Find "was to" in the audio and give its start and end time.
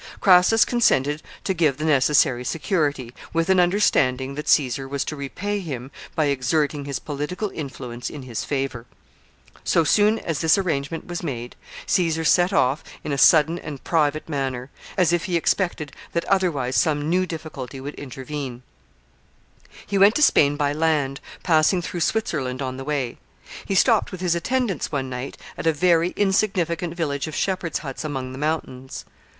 4.87-5.15